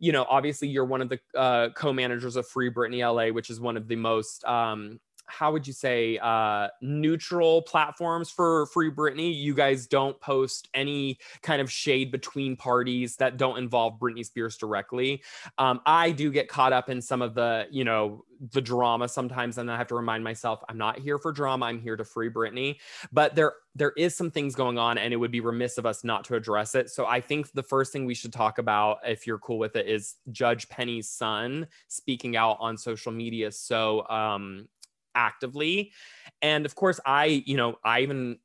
[0.02, 3.60] you know, obviously you're one of the uh, co-managers of Free Britney LA, which is
[3.60, 9.34] one of the most um, how would you say uh, neutral platforms for Free Britney.
[9.34, 14.56] You guys don't post any kind of shade between parties that don't involve Britney Spears
[14.56, 15.22] directly.
[15.58, 19.58] Um, I do get caught up in some of the, you know, the drama sometimes,
[19.58, 21.66] and I have to remind myself I'm not here for drama.
[21.66, 22.78] I'm here to free Britney.
[23.12, 26.02] But there there is some things going on, and it would be remiss of us
[26.02, 26.90] not to address it.
[26.90, 29.86] So I think the first thing we should talk about, if you're cool with it,
[29.86, 33.52] is Judge Penny's son speaking out on social media.
[33.52, 34.68] So um,
[35.14, 35.92] actively.
[36.40, 38.38] And of course, I, you know, I even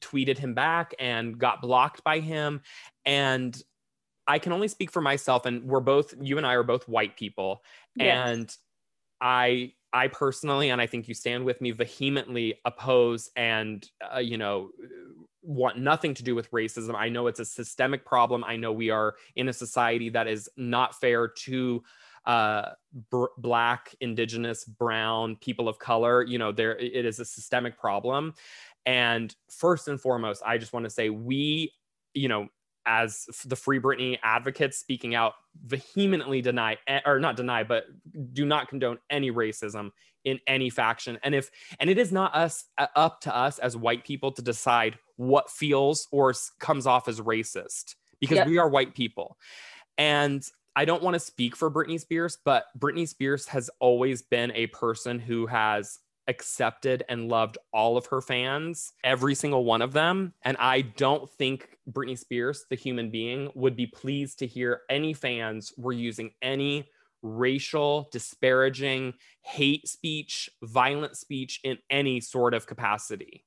[0.00, 2.60] tweeted him back and got blocked by him.
[3.04, 3.60] And
[4.26, 5.46] I can only speak for myself.
[5.46, 7.62] And we're both, you and I are both white people.
[7.96, 8.28] Yes.
[8.28, 8.56] And
[9.20, 14.38] I, I personally, and I think you stand with me, vehemently oppose and, uh, you
[14.38, 14.70] know,
[15.42, 16.94] want nothing to do with racism.
[16.94, 18.44] I know it's a systemic problem.
[18.44, 21.82] I know we are in a society that is not fair to
[22.24, 22.70] uh,
[23.10, 26.24] br- black, indigenous, brown, people of color.
[26.24, 28.34] You know, there it is a systemic problem.
[28.86, 31.72] And first and foremost, I just want to say we,
[32.14, 32.48] you know,
[32.84, 37.84] as the Free Britney advocates speaking out, vehemently deny or not deny, but
[38.32, 39.90] do not condone any racism
[40.24, 41.18] in any faction.
[41.22, 44.42] And if and it is not us uh, up to us as white people to
[44.42, 48.46] decide what feels or comes off as racist because yep.
[48.46, 49.36] we are white people.
[49.98, 54.52] And I don't want to speak for Britney Spears, but Britney Spears has always been
[54.52, 59.92] a person who has accepted and loved all of her fans, every single one of
[59.92, 60.32] them.
[60.42, 65.12] And I don't think Britney Spears, the human being, would be pleased to hear any
[65.12, 66.88] fans were using any
[67.22, 73.44] racial, disparaging, hate speech, violent speech in any sort of capacity.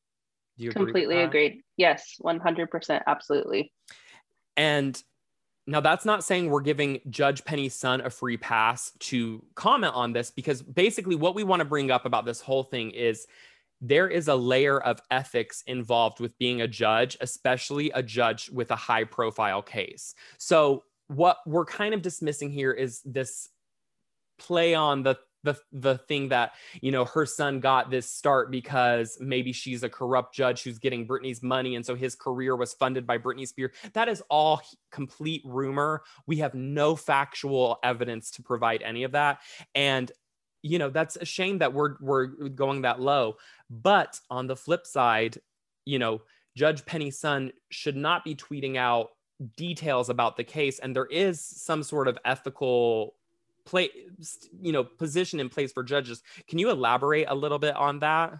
[0.58, 1.62] Do you completely agree agreed?
[1.78, 3.02] Yes, 100%.
[3.08, 3.74] Absolutely.
[4.56, 5.02] And
[5.68, 10.14] now, that's not saying we're giving Judge Penny's son a free pass to comment on
[10.14, 13.26] this, because basically, what we want to bring up about this whole thing is
[13.82, 18.70] there is a layer of ethics involved with being a judge, especially a judge with
[18.70, 20.14] a high profile case.
[20.38, 23.50] So, what we're kind of dismissing here is this
[24.38, 29.18] play on the the the thing that you know her son got this start because
[29.22, 33.08] maybe she's a corrupt judge who's getting Britney's money and so his career was funded
[33.08, 33.72] by Britney Spears.
[33.94, 36.02] That is all complete rumor.
[36.28, 39.40] We have no factual evidence to provide any of that
[39.74, 40.12] and
[40.64, 43.38] you know that's a shame that we're we're going that low.
[43.70, 45.38] But on the flip side,
[45.86, 46.22] you know,
[46.58, 49.12] Judge Penny's son should not be tweeting out
[49.58, 53.16] details about the case and there is some sort of ethical
[53.66, 53.90] play
[54.62, 56.22] you know position in place for judges.
[56.48, 58.40] Can you elaborate a little bit on that?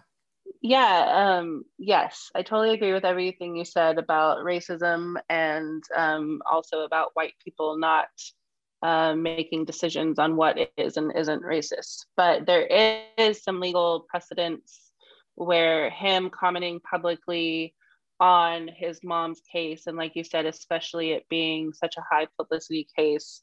[0.62, 6.80] Yeah um yes i totally agree with everything you said about racism and um also
[6.80, 8.08] about white people not
[8.82, 12.04] uh, making decisions on what is and isn't racist.
[12.16, 12.66] But there
[13.18, 14.92] is some legal precedence
[15.34, 17.74] where him commenting publicly
[18.20, 22.86] on his mom's case and like you said especially it being such a high publicity
[22.96, 23.42] case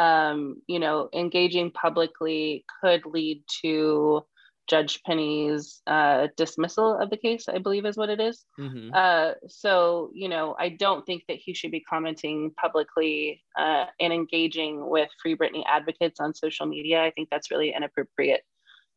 [0.00, 4.24] um, you know, engaging publicly could lead to
[4.66, 8.44] Judge Penny's uh, dismissal of the case, I believe is what it is.
[8.58, 8.90] Mm-hmm.
[8.94, 14.12] Uh, so, you know, I don't think that he should be commenting publicly uh, and
[14.12, 17.02] engaging with Free Britney advocates on social media.
[17.02, 18.42] I think that's really inappropriate.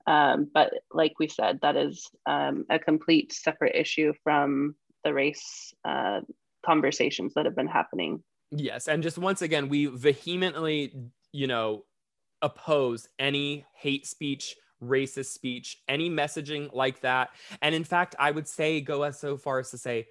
[0.07, 5.73] Um, but like we said, that is um, a complete separate issue from the race
[5.83, 6.21] uh,
[6.65, 8.23] conversations that have been happening
[8.55, 8.87] Yes.
[8.87, 10.93] And just once again, we vehemently,
[11.31, 11.85] you know,
[12.41, 17.29] oppose any hate speech, racist speech, any messaging like that.
[17.61, 20.07] And in fact, I would say go as so far as to say,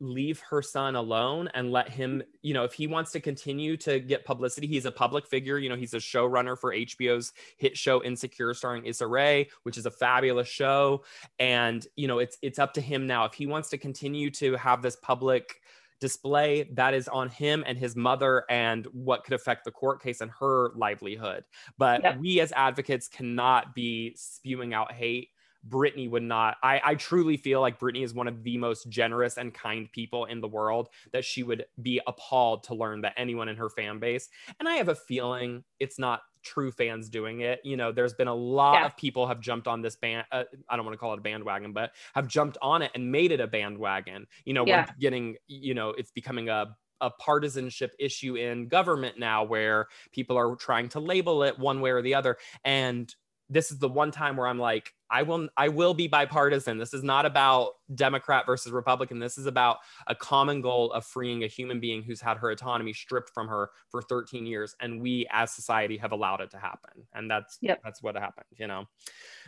[0.00, 3.98] leave her son alone and let him, you know, if he wants to continue to
[3.98, 5.58] get publicity, he's a public figure.
[5.58, 9.86] You know, he's a showrunner for HBO's hit show Insecure starring Issa Rae, which is
[9.86, 11.02] a fabulous show.
[11.38, 13.24] And, you know, it's it's up to him now.
[13.24, 15.60] If he wants to continue to have this public
[16.00, 20.20] display that is on him and his mother and what could affect the court case
[20.20, 21.44] and her livelihood.
[21.76, 22.18] But yep.
[22.18, 25.30] we as advocates cannot be spewing out hate.
[25.68, 26.56] Britney would not.
[26.62, 30.24] I, I truly feel like Britney is one of the most generous and kind people
[30.24, 33.98] in the world, that she would be appalled to learn that anyone in her fan
[33.98, 34.28] base,
[34.58, 37.60] and I have a feeling it's not true fans doing it.
[37.64, 38.86] You know, there's been a lot yeah.
[38.86, 40.24] of people have jumped on this band.
[40.30, 43.10] Uh, I don't want to call it a bandwagon, but have jumped on it and
[43.10, 44.26] made it a bandwagon.
[44.44, 44.86] You know, yeah.
[44.86, 50.36] we're getting, you know, it's becoming a a partisanship issue in government now where people
[50.36, 52.36] are trying to label it one way or the other.
[52.64, 53.14] And
[53.50, 56.76] this is the one time where I'm like, I will I will be bipartisan.
[56.76, 59.18] This is not about Democrat versus Republican.
[59.18, 62.92] This is about a common goal of freeing a human being who's had her autonomy
[62.92, 66.90] stripped from her for 13 years and we as society have allowed it to happen.
[67.14, 67.80] And that's yep.
[67.82, 68.84] that's what happened, you know.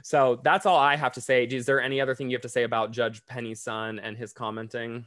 [0.02, 1.44] So that's all I have to say.
[1.44, 4.32] Is there any other thing you have to say about Judge Penny's son and his
[4.32, 5.04] commenting?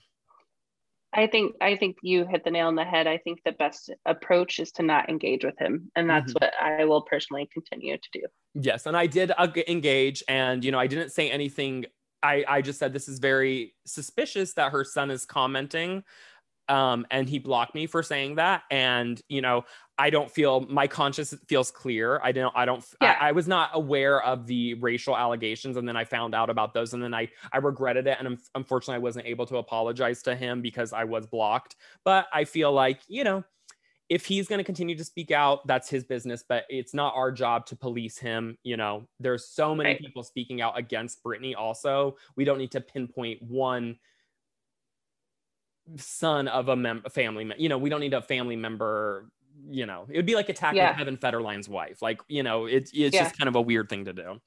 [1.15, 3.07] I think I think you hit the nail on the head.
[3.07, 6.45] I think the best approach is to not engage with him, and that's mm-hmm.
[6.45, 8.21] what I will personally continue to do.
[8.55, 11.85] Yes, and I did uh, engage, and you know, I didn't say anything.
[12.21, 16.03] I I just said this is very suspicious that her son is commenting
[16.69, 18.63] um, and he blocked me for saying that.
[18.71, 19.65] And you know,
[19.97, 22.19] I don't feel my conscience feels clear.
[22.23, 22.53] I don't.
[22.55, 22.83] I don't.
[23.01, 23.17] Yeah.
[23.19, 26.73] I, I, was not aware of the racial allegations, and then I found out about
[26.73, 30.35] those, and then I I regretted it, and unfortunately, I wasn't able to apologize to
[30.35, 31.75] him because I was blocked.
[32.03, 33.43] But I feel like you know.
[34.13, 37.31] If he's going to continue to speak out, that's his business, but it's not our
[37.31, 38.59] job to police him.
[38.63, 39.99] You know, there's so many right.
[39.99, 42.17] people speaking out against Britney, also.
[42.35, 43.97] We don't need to pinpoint one
[45.97, 47.59] son of a, mem- a family member.
[47.59, 49.31] You know, we don't need a family member.
[49.67, 50.93] You know, it would be like attacking yeah.
[50.93, 52.03] Kevin Federline's wife.
[52.03, 53.23] Like, you know, it's it's yeah.
[53.23, 54.39] just kind of a weird thing to do.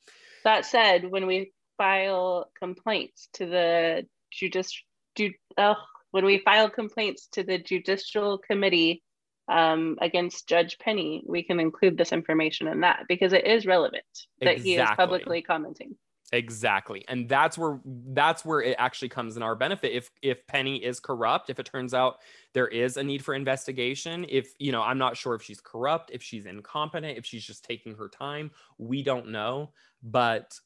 [0.44, 4.84] That said, when we file complaints to the judici-
[5.16, 5.74] ju- oh,
[6.12, 9.02] when we file complaints to the judicial committee
[9.48, 14.04] um, against Judge Penny, we can include this information in that because it is relevant
[14.40, 14.70] that exactly.
[14.70, 15.96] he is publicly commenting.
[16.32, 17.04] Exactly.
[17.06, 19.92] And that's where that's where it actually comes in our benefit.
[19.92, 22.16] If if Penny is corrupt, if it turns out
[22.52, 26.10] there is a need for investigation, if you know, I'm not sure if she's corrupt,
[26.12, 29.70] if she's incompetent, if she's just taking her time, we don't know,
[30.02, 30.58] but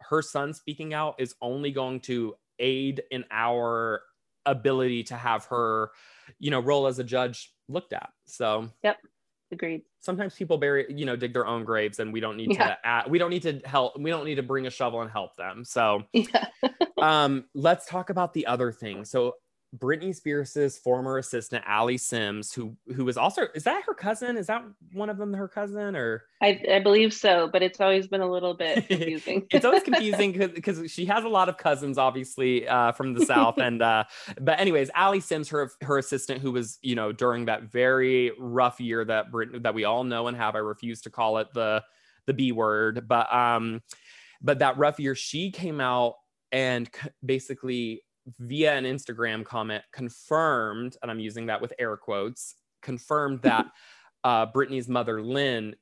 [0.00, 4.02] her son speaking out is only going to aid in our
[4.44, 5.90] ability to have her,
[6.38, 8.10] you know, role as a judge looked at.
[8.26, 8.98] So, yep.
[9.50, 9.82] Agreed.
[10.00, 12.66] Sometimes people bury, you know, dig their own graves, and we don't need yeah.
[12.66, 12.78] to.
[12.84, 13.98] Add, we don't need to help.
[13.98, 15.64] We don't need to bring a shovel and help them.
[15.64, 16.46] So, yeah.
[17.00, 19.06] um, let's talk about the other thing.
[19.06, 19.36] So,
[19.76, 24.38] Britney Spears's former assistant Alli Sims, who who was also is that her cousin?
[24.38, 26.24] Is that one of them her cousin or?
[26.40, 29.46] I, I believe so, but it's always been a little bit confusing.
[29.50, 33.58] it's always confusing because she has a lot of cousins, obviously, uh, from the south,
[33.58, 34.04] and uh,
[34.40, 38.80] but anyways, Alli Sims, her her assistant, who was you know during that very rough
[38.80, 40.54] year that Brit- that we all know and have.
[40.54, 41.84] I refuse to call it the
[42.26, 43.82] the B word, but um,
[44.40, 46.14] but that rough year, she came out
[46.52, 46.88] and
[47.24, 48.02] basically
[48.38, 53.66] via an Instagram comment confirmed, and I'm using that with air quotes, confirmed that
[54.24, 55.76] uh, Britney's mother, Lynn,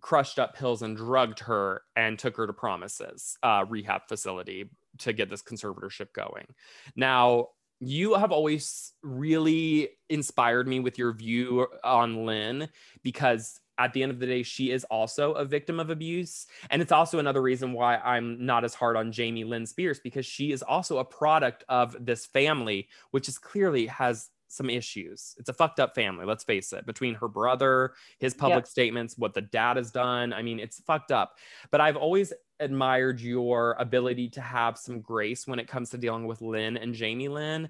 [0.00, 5.12] crushed up pills and drugged her and took her to Promises uh, rehab facility to
[5.12, 6.46] get this conservatorship going.
[6.94, 7.48] Now,
[7.80, 12.68] you have always really inspired me with your view on Lynn
[13.02, 16.46] because at the end of the day, she is also a victim of abuse.
[16.70, 20.26] And it's also another reason why I'm not as hard on Jamie Lynn Spears because
[20.26, 25.36] she is also a product of this family, which is clearly has some issues.
[25.38, 28.68] It's a fucked up family, let's face it, between her brother, his public yep.
[28.68, 30.32] statements, what the dad has done.
[30.32, 31.36] I mean, it's fucked up.
[31.70, 36.26] But I've always admired your ability to have some grace when it comes to dealing
[36.26, 37.68] with Lynn and Jamie Lynn.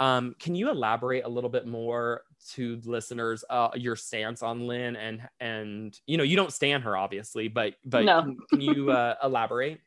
[0.00, 4.96] Um, can you elaborate a little bit more to listeners uh, your stance on Lynn
[4.96, 8.22] and and you know you don't stand her obviously, but but no.
[8.22, 9.80] can, can, you uh, elaborate?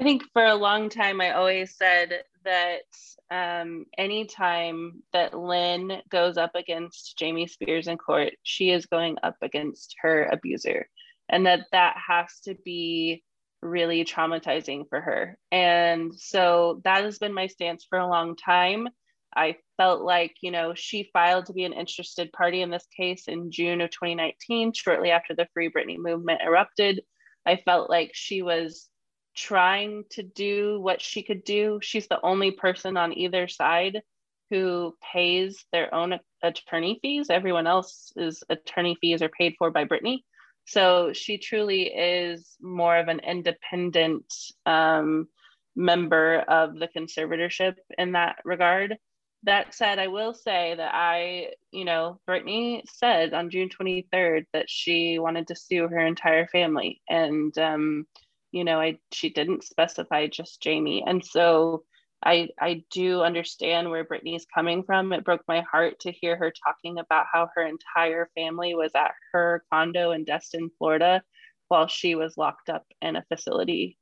[0.00, 2.82] I think for a long time I always said that
[3.30, 9.36] um, anytime that Lynn goes up against Jamie Spears in court, she is going up
[9.42, 10.88] against her abuser,
[11.28, 13.22] and that that has to be
[13.60, 15.36] really traumatizing for her.
[15.50, 18.88] And so that has been my stance for a long time.
[19.34, 23.28] I felt like, you know, she filed to be an interested party in this case
[23.28, 27.02] in June of 2019, shortly after the Free Britney movement erupted.
[27.46, 28.88] I felt like she was
[29.36, 31.78] trying to do what she could do.
[31.82, 34.02] She's the only person on either side
[34.50, 37.28] who pays their own attorney fees.
[37.30, 40.18] Everyone else's attorney fees are paid for by Britney.
[40.66, 44.24] So she truly is more of an independent
[44.66, 45.28] um,
[45.76, 48.96] member of the conservatorship in that regard
[49.44, 54.68] that said, I will say that I, you know, Britney said on June 23rd that
[54.68, 57.00] she wanted to sue her entire family.
[57.08, 58.06] And, um,
[58.50, 61.04] you know, I, she didn't specify just Jamie.
[61.06, 61.84] And so
[62.24, 65.12] I, I do understand where Britney's coming from.
[65.12, 69.12] It broke my heart to hear her talking about how her entire family was at
[69.32, 71.22] her condo in Destin, Florida,
[71.68, 73.98] while she was locked up in a facility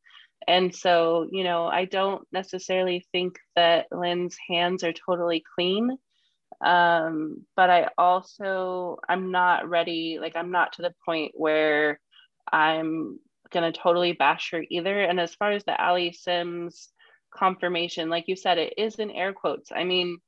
[0.46, 5.96] and so, you know, I don't necessarily think that Lynn's hands are totally clean.
[6.64, 12.00] Um, but I also, I'm not ready, like, I'm not to the point where
[12.50, 13.18] I'm
[13.50, 15.02] going to totally bash her either.
[15.02, 16.88] And as far as the Alli Sims
[17.34, 19.70] confirmation, like you said, it is in air quotes.
[19.74, 20.18] I mean,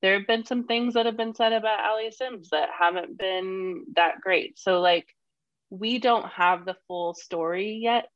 [0.00, 3.84] there have been some things that have been said about Alli Sims that haven't been
[3.96, 4.58] that great.
[4.58, 5.06] So, like,
[5.70, 8.08] we don't have the full story yet.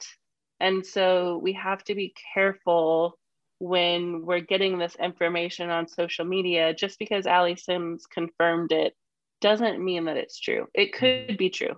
[0.62, 3.18] And so we have to be careful
[3.58, 6.74] when we're getting this information on social media.
[6.74, 8.94] Just because Alli Sims confirmed it
[9.40, 10.68] doesn't mean that it's true.
[10.74, 11.74] It could be true.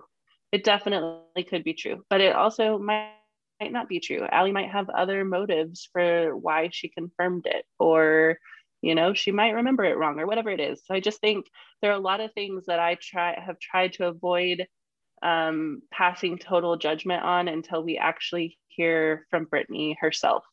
[0.51, 3.11] It definitely could be true, but it also might,
[3.59, 4.25] might not be true.
[4.31, 8.37] Allie might have other motives for why she confirmed it, or
[8.81, 11.47] you know she might remember it wrong or whatever it is so i just think
[11.81, 14.67] there are a lot of things that i try have tried to avoid
[15.23, 20.43] um, passing total judgment on until we actually hear from Britney herself.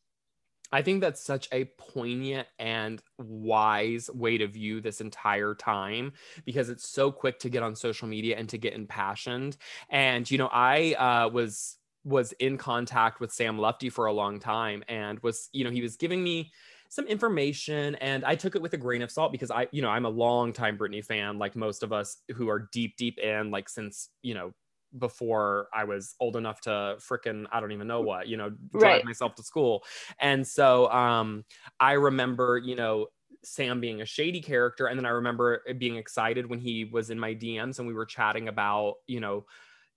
[0.75, 6.15] I think that's such a poignant and wise way to view this entire time
[6.47, 9.59] because it's so quick to get on social media and to get impassioned.
[9.91, 14.41] And you know, I uh, was was in contact with Sam Lutfi for a long
[14.41, 16.51] time and was, you know, he was giving me
[16.89, 19.89] some information and I took it with a grain of salt because I, you know,
[19.89, 23.51] I'm a long time Britney fan, like most of us who are deep, deep in,
[23.51, 24.53] like since, you know,
[24.99, 28.83] before I was old enough to fricking I don't even know what, you know, drive
[28.83, 29.05] right.
[29.05, 29.85] myself to school.
[30.19, 31.45] And so um
[31.81, 33.07] I remember, you know,
[33.45, 37.19] Sam being a shady character and then I remember being excited when he was in
[37.19, 39.47] my DMs and we were chatting about, you know,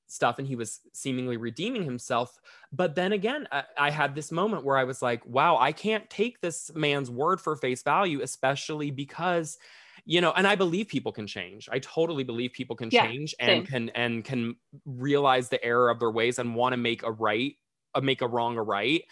[0.07, 2.39] stuff and he was seemingly redeeming himself.
[2.71, 6.07] But then again, I, I, had this moment where I was like, wow, I can't
[6.09, 9.57] take this man's word for face value, especially because
[10.05, 13.35] you know and i believe people can change i totally believe people can yeah, change
[13.39, 13.65] and same.
[13.65, 17.55] can and can realize the error of their ways and want to make a right
[17.95, 19.03] uh, make a wrong a right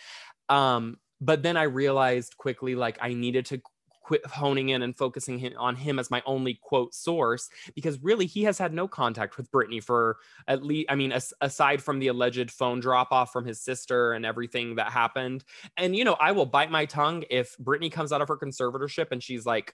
[0.49, 3.61] um but then i realized quickly like i needed to
[4.03, 8.43] quit honing in and focusing on him as my only quote source because really he
[8.43, 12.09] has had no contact with Britney for at least, I mean, as, aside from the
[12.09, 15.45] alleged phone drop off from his sister and everything that happened.
[15.77, 19.07] And, you know, I will bite my tongue if Britney comes out of her conservatorship
[19.11, 19.73] and she's like,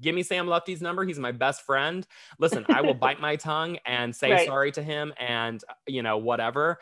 [0.00, 1.04] give me Sam Lutfi's number.
[1.04, 2.06] He's my best friend.
[2.38, 4.46] Listen, I will bite my tongue and say right.
[4.46, 6.78] sorry to him and, you know, whatever.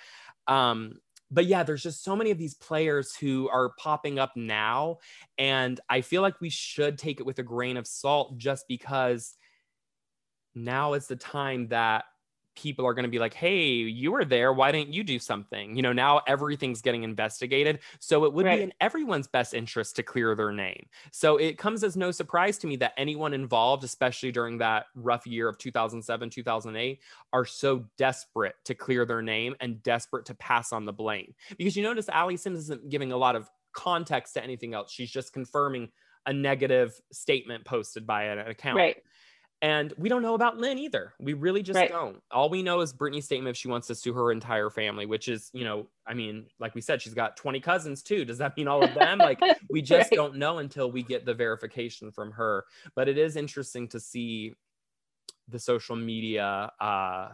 [0.46, 1.00] Um,
[1.30, 4.98] but yeah, there's just so many of these players who are popping up now.
[5.38, 9.34] And I feel like we should take it with a grain of salt just because
[10.54, 12.04] now is the time that
[12.57, 14.52] people are going to be like, hey, you were there.
[14.52, 15.76] Why didn't you do something?
[15.76, 17.80] You know, now everything's getting investigated.
[17.98, 18.57] So it would right.
[18.57, 20.86] be in everyone's best interest to clear their name.
[21.12, 25.26] So it comes as no surprise to me that anyone involved, especially during that rough
[25.26, 27.00] year of 2007, 2008,
[27.32, 31.34] are so desperate to clear their name and desperate to pass on the blame.
[31.57, 34.90] Because you notice Alli Sims isn't giving a lot of context to anything else.
[34.90, 35.90] She's just confirming
[36.26, 38.76] a negative statement posted by an account.
[38.76, 38.96] Right.
[39.62, 41.14] And we don't know about Lynn either.
[41.18, 41.90] We really just right.
[41.90, 42.22] don't.
[42.30, 45.28] All we know is Britney's statement if she wants to sue her entire family, which
[45.28, 48.26] is, you know, I mean, like we said, she's got 20 cousins too.
[48.26, 49.18] Does that mean all of them?
[49.18, 49.40] like
[49.70, 50.16] we just right.
[50.16, 52.64] don't know until we get the verification from her.
[52.94, 54.54] But it is interesting to see
[55.48, 57.28] the social media uh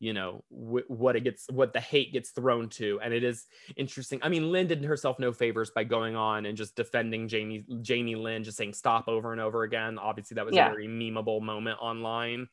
[0.00, 3.46] you know w- what it gets what the hate gets thrown to and it is
[3.76, 4.18] interesting.
[4.22, 8.16] I mean lynn did herself no favors by going on and just defending jamie jamie
[8.16, 9.98] lynn just saying stop over and over again.
[9.98, 10.66] Obviously that was yeah.
[10.66, 12.48] a very memeable moment online.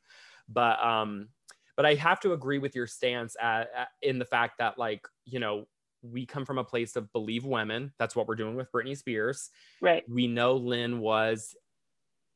[0.47, 1.29] But um
[1.75, 5.07] but i have to agree with your stance at, at, in the fact that like
[5.25, 5.65] you know
[6.01, 7.91] we come from a place of believe women.
[7.97, 9.49] That's what we're doing with britney spears.
[9.81, 10.03] Right.
[10.09, 11.55] We know lynn was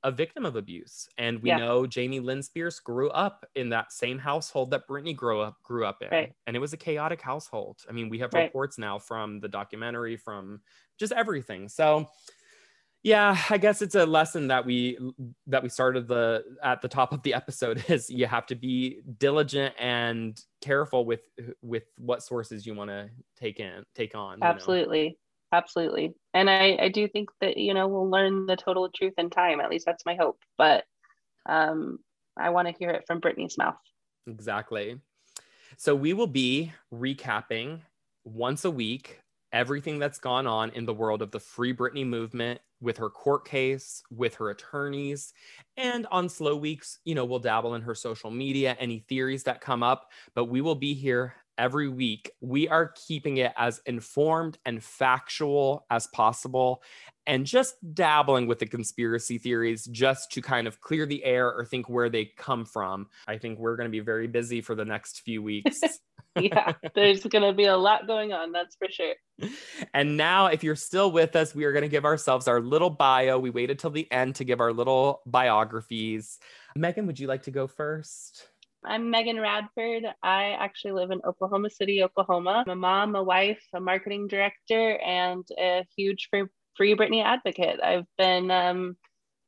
[0.03, 1.07] a victim of abuse.
[1.17, 1.57] And we yeah.
[1.57, 5.85] know Jamie Lynn Spears grew up in that same household that Britney grew up grew
[5.85, 6.09] up in.
[6.11, 6.33] Right.
[6.47, 7.79] And it was a chaotic household.
[7.87, 8.43] I mean, we have right.
[8.43, 10.61] reports now from the documentary, from
[10.97, 11.69] just everything.
[11.69, 12.07] So
[13.03, 14.97] yeah, I guess it's a lesson that we
[15.47, 19.01] that we started the at the top of the episode is you have to be
[19.17, 21.21] diligent and careful with
[21.61, 24.39] with what sources you want to take in take on.
[24.41, 25.09] Absolutely.
[25.09, 25.15] know?
[25.51, 26.13] Absolutely.
[26.33, 29.59] And i i do think that you know we'll learn the total truth in time.
[29.59, 30.39] At least that's my hope.
[30.57, 30.85] But
[31.47, 31.99] um
[32.37, 33.77] i want to hear it from britney's mouth.
[34.27, 34.99] Exactly.
[35.77, 37.81] So we will be recapping
[38.23, 39.21] once a week
[39.53, 43.45] everything that's gone on in the world of the free britney movement with her court
[43.45, 45.33] case with her attorneys
[45.77, 49.59] and on slow weeks you know we'll dabble in her social media any theories that
[49.61, 54.57] come up but we will be here every week, we are keeping it as informed
[54.65, 56.81] and factual as possible
[57.27, 61.63] and just dabbling with the conspiracy theories just to kind of clear the air or
[61.63, 63.07] think where they come from.
[63.27, 65.81] I think we're going to be very busy for the next few weeks.
[66.39, 69.13] yeah, there's going to be a lot going on, that's for sure.
[69.93, 72.89] And now, if you're still with us, we are going to give ourselves our little
[72.89, 73.37] bio.
[73.37, 76.39] We waited till the end to give our little biographies.
[76.75, 78.47] Megan, would you like to go first?
[78.83, 80.05] I'm Megan Radford.
[80.23, 82.63] I actually live in Oklahoma City, Oklahoma.
[82.65, 87.79] I'm a mom, a wife, a marketing director, and a huge free, free Britney advocate.
[87.83, 88.97] I've been um,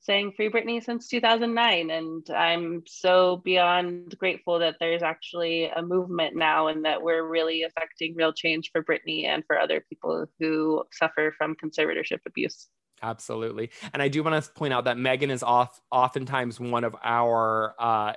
[0.02, 6.36] saying Free Britney since 2009, and I'm so beyond grateful that there's actually a movement
[6.36, 10.84] now and that we're really affecting real change for Britney and for other people who
[10.92, 12.68] suffer from conservatorship abuse.
[13.02, 13.70] Absolutely.
[13.92, 17.76] And I do want to point out that Megan is off oftentimes one of our
[17.78, 18.14] uh,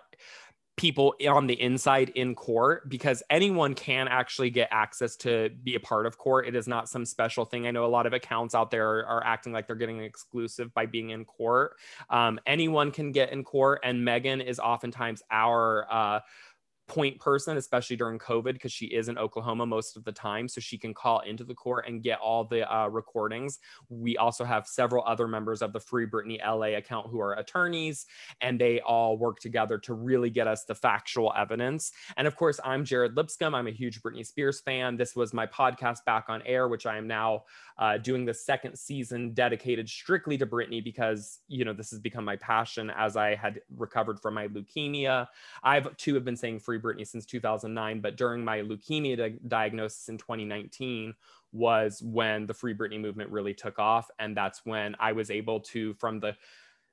[0.77, 5.81] people on the inside in court because anyone can actually get access to be a
[5.81, 6.47] part of court.
[6.47, 7.67] It is not some special thing.
[7.67, 10.73] I know a lot of accounts out there are, are acting like they're getting exclusive
[10.75, 11.77] by being in court.
[12.11, 16.21] Um, anyone can get in court, and Megan is oftentimes our uh,
[16.89, 20.49] point person, especially during COVID, because she is in Oklahoma most of the time.
[20.49, 23.59] So she can call into the court and get all the uh, recordings.
[23.89, 28.07] We also have several other members of the Free Britney LA account who are attorneys,
[28.41, 31.93] and they all work together to really get us the factual evidence.
[32.17, 33.55] And of course, I'm Jared Lipscomb.
[33.55, 34.97] I'm a huge Britney Spears fan.
[34.97, 37.45] This was my podcast back on air, which I am now
[37.79, 42.25] uh, doing the second season dedicated strictly to Britney because, you know, this has become
[42.25, 45.27] my passion as I had recovered from my leukemia.
[45.63, 50.09] I've too have been saying Free Britney since 2009, but during my leukemia di- diagnosis
[50.09, 51.15] in 2019
[51.53, 54.11] was when the Free Britney movement really took off.
[54.19, 56.37] And that's when I was able to, from the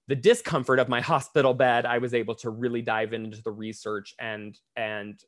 [0.07, 4.13] the discomfort of my hospital bed i was able to really dive into the research
[4.19, 5.23] and and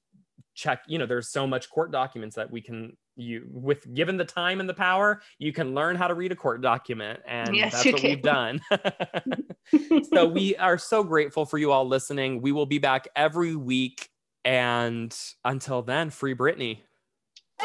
[0.54, 4.26] check you know there's so much court documents that we can you with given the
[4.26, 7.72] time and the power you can learn how to read a court document and yes,
[7.72, 8.10] that's what can.
[8.10, 8.62] we've done
[10.14, 14.10] so we are so grateful for you all listening we will be back every week
[14.46, 16.80] and until then free britney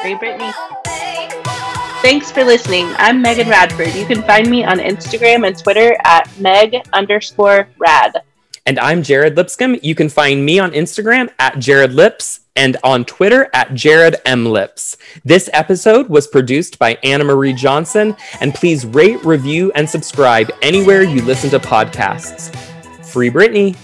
[0.01, 0.53] free britney
[2.03, 2.87] Thanks for listening.
[2.97, 3.95] I'm Megan Radford.
[3.95, 8.23] You can find me on Instagram and Twitter at Meg underscore rad.
[8.65, 9.77] And I'm Jared Lipscomb.
[9.83, 14.47] You can find me on Instagram at Jared Lips and on Twitter at Jared M.
[14.47, 14.97] Lips.
[15.27, 18.17] This episode was produced by Anna Marie Johnson.
[18.41, 22.55] And please rate, review, and subscribe anywhere you listen to podcasts.
[23.05, 23.77] Free Britney.